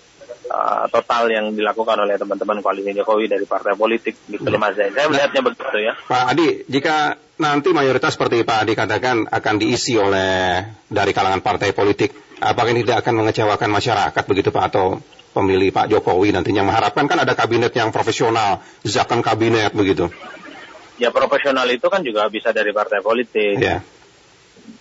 uh, 0.52 0.86
total 0.92 1.32
yang 1.32 1.56
dilakukan 1.56 1.98
oleh 2.02 2.20
teman-teman 2.20 2.60
koalisi 2.60 2.92
Jokowi 2.96 3.32
dari 3.32 3.46
partai 3.48 3.74
politik 3.76 4.16
gitu 4.28 4.48
loh 4.48 4.60
Mas 4.60 4.76
Zain. 4.76 4.92
Saya 4.92 5.08
melihatnya 5.08 5.42
begitu 5.44 5.78
ya. 5.80 5.94
Pak 5.96 6.24
Adi, 6.36 6.48
jika 6.68 7.16
nanti 7.40 7.70
mayoritas 7.72 8.16
seperti 8.16 8.44
Pak 8.44 8.58
Adi 8.68 8.74
katakan 8.76 9.26
akan 9.30 9.56
diisi 9.58 9.96
oleh 9.96 10.62
dari 10.88 11.12
kalangan 11.12 11.42
partai 11.42 11.72
politik, 11.72 12.38
apakah 12.42 12.72
ini 12.74 12.84
tidak 12.84 13.08
akan 13.08 13.24
mengecewakan 13.26 13.70
masyarakat 13.72 14.24
begitu 14.28 14.50
Pak 14.54 14.66
atau 14.74 15.00
pemilih 15.32 15.72
Pak 15.72 15.88
Jokowi 15.88 16.36
nantinya 16.36 16.68
mengharapkan 16.68 17.08
kan 17.08 17.24
ada 17.24 17.34
kabinet 17.34 17.72
yang 17.72 17.90
profesional, 17.90 18.60
zakon 18.84 19.24
kabinet 19.24 19.72
begitu. 19.72 20.12
Ya 21.00 21.10
profesional 21.10 21.66
itu 21.72 21.88
kan 21.90 22.06
juga 22.06 22.28
bisa 22.30 22.54
dari 22.54 22.76
partai 22.76 23.02
politik. 23.02 23.58
Ya. 23.58 23.82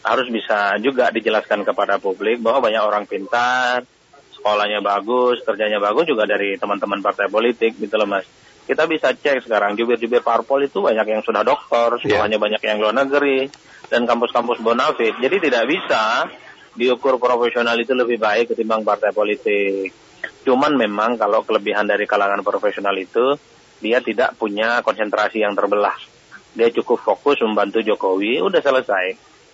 Harus 0.04 0.28
bisa 0.28 0.76
juga 0.76 1.08
dijelaskan 1.08 1.64
kepada 1.64 1.96
publik 1.96 2.44
bahwa 2.44 2.68
banyak 2.68 2.82
orang 2.84 3.04
pintar, 3.08 3.88
sekolahnya 4.40 4.80
bagus, 4.80 5.44
kerjanya 5.44 5.76
bagus 5.76 6.08
juga 6.08 6.24
dari 6.24 6.56
teman-teman 6.56 7.04
partai 7.04 7.28
politik 7.28 7.76
gitu 7.76 7.94
loh 8.00 8.08
mas. 8.08 8.24
Kita 8.64 8.88
bisa 8.88 9.12
cek 9.12 9.44
sekarang 9.44 9.76
jubir-jubir 9.76 10.24
parpol 10.24 10.64
itu 10.64 10.80
banyak 10.80 11.04
yang 11.04 11.20
sudah 11.20 11.44
doktor, 11.44 12.00
sekolahnya 12.00 12.40
yeah. 12.40 12.44
banyak 12.48 12.62
yang 12.64 12.78
luar 12.80 12.96
negeri, 12.96 13.52
dan 13.92 14.08
kampus-kampus 14.08 14.64
bonafit. 14.64 15.18
Jadi 15.20 15.36
tidak 15.50 15.68
bisa 15.68 16.30
diukur 16.72 17.18
profesional 17.20 17.76
itu 17.76 17.92
lebih 17.92 18.16
baik 18.16 18.54
ketimbang 18.54 18.86
partai 18.86 19.12
politik. 19.12 19.90
Cuman 20.46 20.78
memang 20.78 21.20
kalau 21.20 21.44
kelebihan 21.44 21.84
dari 21.84 22.08
kalangan 22.08 22.40
profesional 22.40 22.94
itu 22.96 23.36
dia 23.82 23.98
tidak 24.00 24.38
punya 24.38 24.80
konsentrasi 24.80 25.42
yang 25.42 25.52
terbelah. 25.52 25.96
Dia 26.54 26.70
cukup 26.70 27.02
fokus 27.02 27.42
membantu 27.42 27.82
Jokowi, 27.82 28.38
udah 28.40 28.62
selesai. 28.62 29.06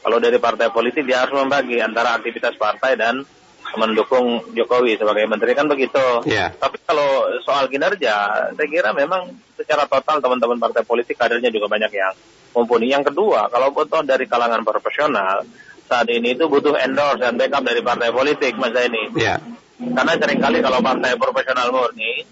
Kalau 0.04 0.22
dari 0.22 0.38
partai 0.38 0.70
politik 0.70 1.02
dia 1.08 1.24
harus 1.24 1.34
membagi 1.34 1.82
antara 1.82 2.14
aktivitas 2.14 2.54
partai 2.54 2.94
dan 2.94 3.26
mendukung 3.74 4.46
Jokowi 4.54 4.94
sebagai 4.94 5.26
menteri 5.26 5.58
kan 5.58 5.66
begitu. 5.66 6.22
Yeah. 6.22 6.54
Tapi 6.54 6.78
kalau 6.86 7.26
soal 7.42 7.66
kinerja, 7.66 8.14
saya 8.54 8.68
kira 8.70 8.94
memang 8.94 9.34
secara 9.58 9.90
total 9.90 10.22
teman-teman 10.22 10.62
partai 10.62 10.86
politik 10.86 11.18
kadernya 11.18 11.50
juga 11.50 11.66
banyak 11.66 11.90
yang 11.90 12.14
mumpuni. 12.54 12.94
Yang 12.94 13.10
kedua, 13.10 13.50
kalau 13.50 13.74
butuh 13.74 14.06
dari 14.06 14.30
kalangan 14.30 14.62
profesional, 14.62 15.42
saat 15.90 16.06
ini 16.08 16.38
itu 16.38 16.46
butuh 16.46 16.78
endorse 16.78 17.26
dan 17.26 17.34
backup 17.34 17.66
dari 17.66 17.82
partai 17.82 18.14
politik, 18.14 18.54
Mas 18.54 18.74
ini. 18.78 19.10
Yeah. 19.18 19.42
Karena 19.76 20.14
sering 20.16 20.40
kali 20.40 20.62
kalau 20.62 20.78
partai 20.80 21.18
profesional 21.18 21.68
murni, 21.74 22.24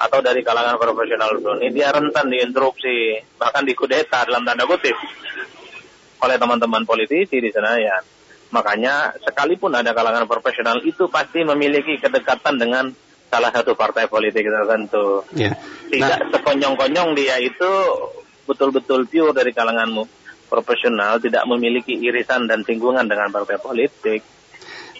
atau 0.00 0.24
dari 0.24 0.40
kalangan 0.40 0.80
profesional 0.80 1.36
ini 1.60 1.76
dia 1.76 1.92
rentan 1.92 2.32
diinterupsi 2.32 3.20
bahkan 3.36 3.68
dikudeta 3.68 4.24
dalam 4.24 4.48
tanda 4.48 4.64
kutip 4.64 4.96
oleh 6.24 6.36
teman-teman 6.40 6.88
politisi 6.88 7.36
di 7.36 7.52
Senayan. 7.52 8.19
Makanya 8.50 9.14
sekalipun 9.22 9.70
ada 9.78 9.94
kalangan 9.94 10.26
profesional 10.26 10.82
itu 10.82 11.06
pasti 11.06 11.46
memiliki 11.46 12.02
kedekatan 12.02 12.58
dengan 12.58 12.90
salah 13.30 13.54
satu 13.54 13.78
partai 13.78 14.10
politik 14.10 14.42
tertentu. 14.42 15.22
Tidak 15.30 16.02
nah, 16.02 16.18
sekonyong-konyong 16.34 17.14
dia 17.14 17.38
itu 17.38 17.70
betul-betul 18.50 19.06
pure 19.06 19.30
dari 19.30 19.54
kalanganmu 19.54 20.02
profesional, 20.50 21.22
tidak 21.22 21.46
memiliki 21.46 21.94
irisan 21.94 22.50
dan 22.50 22.66
singgungan 22.66 23.06
dengan 23.06 23.30
partai 23.30 23.62
politik. 23.62 24.26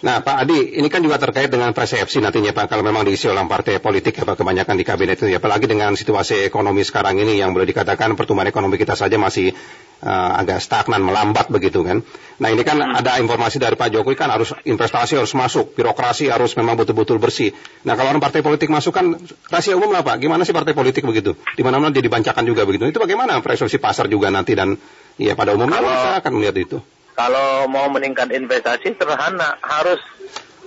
Nah 0.01 0.25
Pak 0.25 0.35
Adi, 0.45 0.81
ini 0.81 0.89
kan 0.89 1.05
juga 1.05 1.21
terkait 1.21 1.53
dengan 1.53 1.69
persepsi 1.77 2.25
nantinya 2.25 2.57
Pak, 2.57 2.73
kalau 2.73 2.81
memang 2.81 3.05
diisi 3.05 3.29
oleh 3.29 3.45
partai 3.45 3.77
politik 3.77 4.17
ya 4.17 4.25
Pak, 4.25 4.33
kebanyakan 4.33 4.73
di 4.73 4.81
kabinet 4.81 5.21
itu 5.21 5.29
ya, 5.29 5.37
apalagi 5.37 5.69
dengan 5.69 5.93
situasi 5.93 6.41
ekonomi 6.49 6.81
sekarang 6.81 7.21
ini 7.21 7.37
yang 7.37 7.53
boleh 7.53 7.69
dikatakan 7.69 8.17
pertumbuhan 8.17 8.49
ekonomi 8.49 8.81
kita 8.81 8.97
saja 8.97 9.21
masih 9.21 9.53
uh, 10.01 10.41
agak 10.41 10.57
stagnan, 10.57 11.05
melambat 11.05 11.53
begitu 11.53 11.85
kan. 11.85 12.01
Nah 12.41 12.49
ini 12.49 12.65
kan 12.65 12.81
hmm. 12.81 12.97
ada 12.97 13.21
informasi 13.21 13.61
dari 13.61 13.77
Pak 13.77 13.93
Jokowi 13.93 14.17
kan 14.17 14.33
harus 14.33 14.57
investasi 14.65 15.21
harus 15.21 15.37
masuk, 15.37 15.77
birokrasi 15.77 16.33
harus 16.33 16.57
memang 16.57 16.81
betul-betul 16.81 17.21
bersih. 17.21 17.53
Nah 17.85 17.93
kalau 17.93 18.17
orang 18.17 18.23
partai 18.25 18.41
politik 18.41 18.73
masuk 18.73 18.97
kan 18.97 19.21
rahasia 19.53 19.77
umum 19.77 19.93
lah 19.93 20.01
Pak, 20.01 20.17
gimana 20.17 20.41
sih 20.49 20.53
partai 20.53 20.73
politik 20.73 21.05
begitu? 21.05 21.37
Di 21.53 21.61
mana-mana 21.61 21.93
jadi 21.93 22.09
bancakan 22.09 22.41
juga 22.49 22.65
begitu. 22.65 22.89
Itu 22.89 22.97
bagaimana 22.97 23.37
persepsi 23.45 23.77
pasar 23.77 24.09
juga 24.09 24.33
nanti 24.33 24.57
dan 24.57 24.73
ya 25.21 25.37
pada 25.37 25.53
umumnya 25.53 25.77
kalau, 25.77 26.17
akan 26.17 26.31
melihat 26.41 26.57
itu. 26.57 26.81
Kalau 27.11 27.67
mau 27.67 27.91
meningkat 27.91 28.31
investasi 28.31 28.95
sederhana, 28.95 29.59
harus 29.61 29.99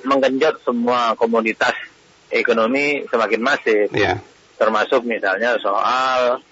menggenjot 0.04 0.60
semua 0.62 1.16
komoditas 1.16 1.74
ekonomi 2.28 3.04
semakin 3.08 3.40
masif. 3.40 3.88
Yeah. 3.90 4.20
Termasuk 4.60 5.02
misalnya 5.08 5.56
soal 5.58 6.44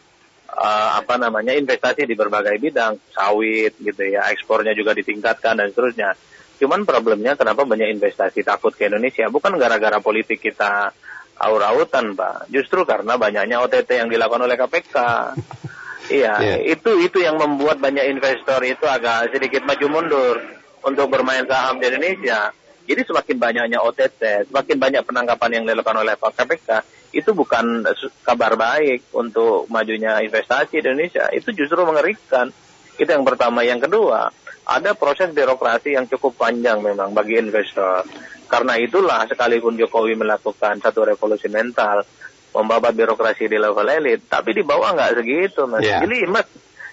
uh, 0.49 0.90
apa 0.99 1.14
namanya 1.20 1.52
investasi 1.54 2.08
di 2.08 2.16
berbagai 2.16 2.56
bidang, 2.58 2.99
sawit 3.12 3.76
gitu 3.78 4.02
ya, 4.02 4.32
ekspornya 4.32 4.72
juga 4.72 4.96
ditingkatkan 4.96 5.61
dan 5.61 5.68
seterusnya. 5.70 6.16
Cuman 6.62 6.87
problemnya 6.87 7.34
kenapa 7.34 7.66
banyak 7.66 7.90
investasi 7.99 8.46
takut 8.46 8.70
ke 8.72 8.87
Indonesia? 8.87 9.26
Bukan 9.26 9.58
gara-gara 9.58 9.99
politik 9.99 10.38
kita 10.38 10.94
aur-autan, 11.42 12.14
Pak. 12.14 12.46
Justru 12.54 12.87
karena 12.87 13.18
banyaknya 13.18 13.58
OTT 13.58 13.99
yang 13.99 14.06
dilakukan 14.06 14.46
oleh 14.46 14.54
KPK. 14.54 14.94
Iya, 16.12 16.35
yeah. 16.45 16.59
itu 16.76 16.90
itu 17.00 17.19
yang 17.25 17.40
membuat 17.40 17.81
banyak 17.81 18.04
investor 18.12 18.61
itu 18.69 18.85
agak 18.85 19.33
sedikit 19.33 19.64
maju 19.64 19.87
mundur 19.88 20.37
untuk 20.85 21.09
bermain 21.09 21.49
saham 21.49 21.81
di 21.81 21.88
Indonesia. 21.88 22.52
Jadi 22.83 23.00
semakin 23.07 23.37
banyaknya 23.38 23.78
OTT, 23.81 24.50
semakin 24.50 24.76
banyak 24.76 25.02
penangkapan 25.07 25.50
yang 25.57 25.64
dilakukan 25.64 26.02
oleh 26.02 26.19
Pak 26.19 26.35
KPK, 26.35 26.69
itu 27.14 27.31
bukan 27.31 27.87
kabar 28.26 28.59
baik 28.59 29.14
untuk 29.14 29.71
majunya 29.71 30.19
investasi 30.21 30.83
di 30.83 30.90
Indonesia. 30.90 31.31
Itu 31.31 31.54
justru 31.54 31.78
mengerikan. 31.87 32.50
Itu 32.99 33.09
yang 33.09 33.23
pertama. 33.23 33.62
Yang 33.62 33.87
kedua, 33.88 34.28
ada 34.66 34.90
proses 34.99 35.31
birokrasi 35.31 35.95
yang 35.95 36.11
cukup 36.11 36.35
panjang 36.35 36.83
memang 36.83 37.14
bagi 37.14 37.38
investor. 37.38 38.02
Karena 38.50 38.76
itulah 38.76 39.25
sekalipun 39.31 39.78
Jokowi 39.78 40.19
melakukan 40.19 40.83
satu 40.83 41.09
revolusi 41.09 41.49
mental, 41.49 42.04
membabat 42.52 42.92
birokrasi 42.92 43.49
di 43.49 43.56
level 43.56 43.88
elit, 43.88 44.28
tapi 44.28 44.52
di 44.52 44.62
bawah 44.62 44.92
nggak 44.92 45.12
segitu, 45.18 45.64
mas. 45.64 45.82
Yeah. 45.82 46.04
Jadi, 46.04 46.28
mas, 46.28 46.47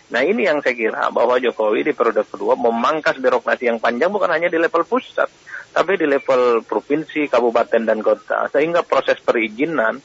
nah 0.09 0.23
ini 0.23 0.47
yang 0.47 0.63
saya 0.63 0.75
kira 0.75 1.11
bahwa 1.11 1.37
Jokowi 1.37 1.91
di 1.91 1.93
periode 1.93 2.23
kedua 2.25 2.55
memangkas 2.55 3.19
birokrasi 3.19 3.67
yang 3.67 3.77
panjang 3.83 4.09
bukan 4.09 4.31
hanya 4.31 4.47
di 4.47 4.57
level 4.57 4.87
pusat, 4.87 5.27
tapi 5.75 5.99
di 5.99 6.07
level 6.07 6.63
provinsi, 6.63 7.27
kabupaten 7.27 7.83
dan 7.83 7.99
kota, 7.99 8.47
sehingga 8.49 8.87
proses 8.87 9.19
perizinan 9.19 9.99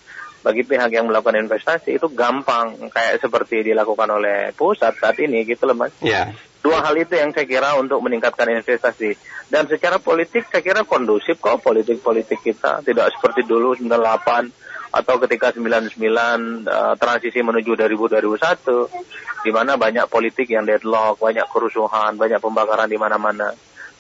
bagi 0.44 0.60
pihak 0.60 0.92
yang 0.92 1.08
melakukan 1.08 1.40
investasi 1.40 1.96
itu 1.96 2.12
gampang 2.12 2.92
kayak 2.92 3.16
seperti 3.16 3.64
dilakukan 3.72 4.12
oleh 4.12 4.52
pusat 4.52 4.92
saat 5.00 5.16
ini 5.16 5.48
gitu 5.48 5.64
loh 5.64 5.72
mas. 5.72 5.96
Yeah. 6.04 6.36
Dua 6.60 6.84
hal 6.84 6.96
itu 7.00 7.16
yang 7.16 7.32
saya 7.32 7.48
kira 7.48 7.76
untuk 7.80 8.04
meningkatkan 8.04 8.52
investasi 8.52 9.16
dan 9.48 9.64
secara 9.64 9.96
politik 9.96 10.44
saya 10.52 10.60
kira 10.60 10.84
kondusif 10.84 11.40
kok 11.40 11.64
politik-politik 11.64 12.44
kita 12.44 12.84
tidak 12.84 13.08
seperti 13.16 13.48
dulu 13.48 13.72
98 13.72 14.52
atau 14.94 15.18
ketika 15.26 15.50
99 15.50 15.98
uh, 15.98 16.94
transisi 16.94 17.42
menuju 17.42 17.74
2000 17.74 18.22
2001 18.22 19.42
di 19.42 19.50
mana 19.50 19.74
banyak 19.74 20.06
politik 20.06 20.46
yang 20.54 20.62
deadlock, 20.62 21.18
banyak 21.18 21.44
kerusuhan, 21.50 22.14
banyak 22.14 22.38
pembakaran 22.38 22.86
di 22.86 22.94
mana-mana. 22.94 23.50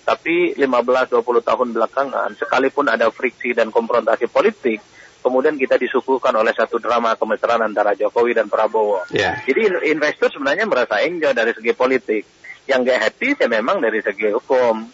Tapi 0.04 0.54
15-20 0.54 1.20
tahun 1.20 1.68
belakangan, 1.74 2.30
sekalipun 2.36 2.92
ada 2.92 3.08
friksi 3.08 3.56
dan 3.56 3.72
konfrontasi 3.72 4.28
politik, 4.28 4.78
kemudian 5.24 5.56
kita 5.56 5.80
disuguhkan 5.80 6.36
oleh 6.36 6.52
satu 6.52 6.76
drama 6.76 7.16
kemesraan 7.16 7.64
antara 7.64 7.96
Jokowi 7.96 8.36
dan 8.36 8.52
Prabowo. 8.52 9.08
Yeah. 9.10 9.40
Jadi 9.48 9.88
investor 9.88 10.28
sebenarnya 10.28 10.68
merasa 10.68 11.00
enjoy 11.00 11.32
dari 11.32 11.56
segi 11.56 11.72
politik. 11.72 12.22
Yang 12.64 12.80
gak 12.92 13.00
happy 13.08 13.28
saya 13.36 13.48
memang 13.48 13.80
dari 13.80 14.00
segi 14.04 14.28
hukum. 14.32 14.84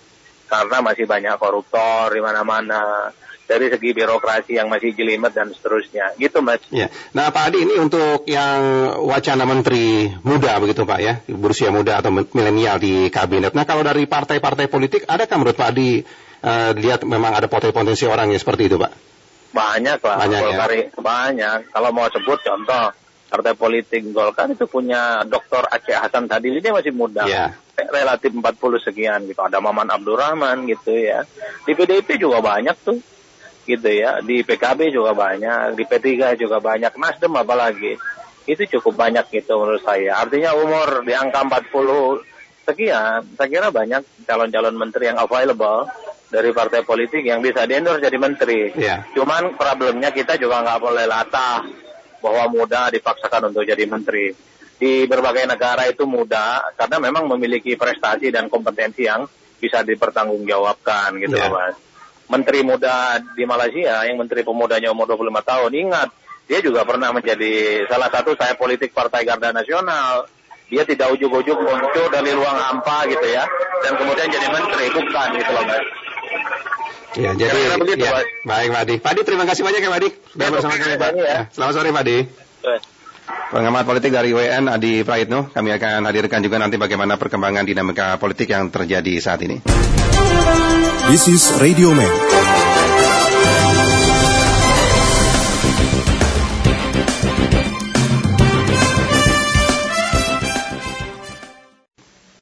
Karena 0.50 0.82
masih 0.82 1.06
banyak 1.06 1.38
koruptor 1.38 2.10
di 2.10 2.18
mana-mana 2.18 3.10
dari 3.50 3.66
segi 3.66 3.90
birokrasi 3.90 4.54
yang 4.54 4.70
masih 4.70 4.94
jelimet 4.94 5.34
dan 5.34 5.50
seterusnya. 5.50 6.14
Gitu 6.14 6.38
Mas. 6.38 6.62
Ya. 6.70 6.86
Nah 7.10 7.34
Pak 7.34 7.50
Adi 7.50 7.66
ini 7.66 7.74
untuk 7.82 8.22
yang 8.30 8.94
wacana 9.02 9.42
menteri 9.42 10.06
muda 10.22 10.62
begitu 10.62 10.86
Pak 10.86 11.00
ya, 11.02 11.18
berusia 11.26 11.74
muda 11.74 11.98
atau 11.98 12.14
milenial 12.14 12.78
di 12.78 13.10
kabinet. 13.10 13.50
Nah 13.58 13.66
kalau 13.66 13.82
dari 13.82 14.06
partai-partai 14.06 14.70
politik, 14.70 15.02
adakah 15.10 15.42
menurut 15.42 15.58
Pak 15.58 15.68
Adi 15.74 15.98
uh, 16.46 16.70
lihat 16.78 17.02
memang 17.02 17.34
ada 17.34 17.50
potensi 17.50 18.06
orang 18.06 18.30
yang 18.30 18.38
seperti 18.38 18.70
itu 18.70 18.78
Pak? 18.78 19.10
Banyak 19.50 19.98
lah, 19.98 20.16
banyak, 20.22 20.40
Golkar 20.46 20.70
ya? 20.70 20.84
banyak. 20.94 21.58
Kalau 21.74 21.90
mau 21.90 22.06
sebut 22.06 22.38
contoh, 22.38 22.94
partai 23.26 23.58
politik 23.58 24.06
Golkar 24.14 24.46
itu 24.46 24.70
punya 24.70 25.26
Dr. 25.26 25.66
Aceh 25.66 25.98
Hasan 25.98 26.30
tadi 26.30 26.54
dia 26.62 26.70
masih 26.70 26.94
muda. 26.94 27.26
Yeah. 27.26 27.58
Relatif 27.74 28.30
40 28.30 28.46
sekian 28.86 29.26
gitu. 29.26 29.42
Ada 29.42 29.58
Maman 29.58 29.90
Abdurrahman 29.90 30.70
gitu 30.70 30.94
ya. 30.94 31.26
Di 31.66 31.74
PDIP 31.74 32.22
juga 32.22 32.38
banyak 32.38 32.76
tuh 32.86 33.02
gitu 33.64 33.88
ya. 33.88 34.20
Di 34.20 34.42
PKB 34.42 34.90
juga 34.90 35.12
banyak, 35.12 35.74
di 35.74 35.84
P3 35.84 36.36
juga 36.36 36.58
banyak, 36.58 36.92
Nasdem 36.94 37.34
apalagi. 37.34 37.96
Itu 38.44 38.62
cukup 38.78 38.96
banyak 38.98 39.28
gitu 39.30 39.56
menurut 39.56 39.82
saya. 39.82 40.20
Artinya 40.20 40.56
umur 40.56 41.04
di 41.04 41.12
angka 41.12 41.44
40 41.44 42.24
sekian, 42.64 43.24
saya 43.34 43.48
kira 43.48 43.68
banyak 43.68 44.02
calon-calon 44.24 44.76
menteri 44.76 45.10
yang 45.10 45.18
available 45.18 45.86
dari 46.30 46.54
partai 46.54 46.86
politik 46.86 47.26
yang 47.26 47.42
bisa 47.42 47.66
diendor 47.66 47.98
jadi 47.98 48.14
menteri. 48.14 48.70
Yeah. 48.78 49.02
Cuman 49.12 49.58
problemnya 49.58 50.14
kita 50.14 50.38
juga 50.38 50.62
nggak 50.62 50.78
boleh 50.78 51.04
latah 51.06 51.66
bahwa 52.20 52.44
muda 52.48 52.86
dipaksakan 52.88 53.50
untuk 53.50 53.64
jadi 53.64 53.84
menteri. 53.86 54.48
di 54.80 55.04
berbagai 55.04 55.44
negara 55.44 55.84
itu 55.92 56.08
mudah 56.08 56.72
karena 56.72 56.96
memang 56.96 57.28
memiliki 57.28 57.76
prestasi 57.76 58.32
dan 58.32 58.48
kompetensi 58.48 59.04
yang 59.04 59.28
bisa 59.60 59.84
dipertanggungjawabkan 59.84 61.20
gitu 61.20 61.36
Ya. 61.36 61.52
loh 61.52 61.60
Mas. 61.60 61.76
Menteri 62.30 62.62
muda 62.62 63.18
di 63.34 63.42
Malaysia 63.42 64.06
yang 64.06 64.14
menteri 64.14 64.46
pemudanya 64.46 64.94
umur 64.94 65.10
25 65.10 65.42
tahun 65.42 65.70
ingat 65.74 66.08
dia 66.46 66.58
juga 66.62 66.82
pernah 66.82 67.10
menjadi 67.10 67.86
salah 67.86 68.10
satu 68.10 68.34
saya 68.34 68.54
politik 68.54 68.90
Partai 68.90 69.22
Garda 69.22 69.50
Nasional. 69.50 70.26
Dia 70.70 70.86
tidak 70.86 71.10
ujuk-ujuk 71.18 71.58
muncul 71.58 72.06
dari 72.14 72.30
ruang 72.30 72.54
hampa 72.54 73.02
gitu 73.10 73.26
ya 73.26 73.42
dan 73.82 73.98
kemudian 73.98 74.30
jadi 74.30 74.46
menteri 74.46 74.86
bukan 74.94 75.28
gitu 75.34 75.50
loh 75.50 75.64
Mas. 75.66 75.84
Ya, 77.18 77.34
jadi 77.34 77.50
Kira-kira 77.50 77.76
begitu, 77.82 78.04
ya, 78.06 78.22
baik 78.46 78.68
Pak 78.70 78.80
Adi. 78.86 78.94
Pak 79.02 79.10
Adi, 79.10 79.20
terima 79.26 79.44
kasih 79.50 79.62
banyak 79.66 79.80
ya 79.82 79.90
Pak 79.90 79.98
Adi. 79.98 80.08
Sudah 80.30 80.46
Ya, 80.46 80.50
bersama 80.54 80.70
terima 80.70 80.78
kami 80.78 80.78
kasih 80.86 80.94
Pak. 80.94 81.10
banyak 81.10 81.24
ya. 81.26 81.34
Ya, 81.34 81.40
Selamat 81.50 81.72
sore 81.74 81.88
Pak 81.90 82.02
Adi. 82.06 82.18
Pengamat 83.50 83.82
politik 83.82 84.10
dari 84.14 84.30
WN 84.30 84.64
Adi 84.70 84.94
Praitno, 85.02 85.40
kami 85.50 85.70
akan 85.74 86.06
hadirkan 86.06 86.38
juga 86.38 86.62
nanti 86.62 86.78
bagaimana 86.78 87.18
perkembangan 87.18 87.66
dinamika 87.66 88.14
politik 88.22 88.46
yang 88.54 88.70
terjadi 88.70 89.18
saat 89.18 89.42
ini. 89.42 89.58
This 91.10 91.28
is 91.28 91.60
Radio 91.60 91.92
Man. 91.92 92.79